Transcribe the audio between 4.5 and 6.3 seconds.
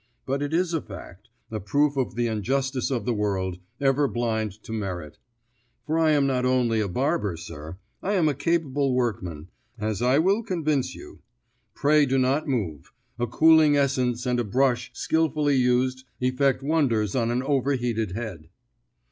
to merit. For I am